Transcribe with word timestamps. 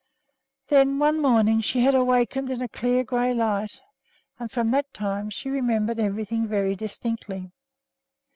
Then 0.69 0.97
one 0.97 1.21
morning 1.21 1.61
she 1.61 1.81
had 1.81 1.93
awakened 1.93 2.49
in 2.49 2.59
a 2.63 2.67
clear 2.67 3.03
gray 3.03 3.35
light, 3.35 3.79
and 4.39 4.49
from 4.49 4.71
that 4.71 4.91
time 4.95 5.29
she 5.29 5.47
remembered 5.47 5.99
everything 5.99 6.47
very 6.47 6.75
distinctly. 6.75 7.51